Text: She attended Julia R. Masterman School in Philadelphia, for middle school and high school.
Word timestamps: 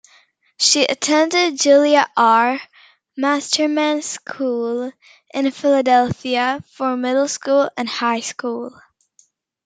She 0.59 0.83
attended 0.83 1.59
Julia 1.59 2.07
R. 2.17 2.59
Masterman 3.15 4.01
School 4.01 4.91
in 5.31 5.51
Philadelphia, 5.51 6.63
for 6.71 6.97
middle 6.97 7.27
school 7.27 7.69
and 7.77 7.87
high 7.87 8.21
school. 8.21 8.75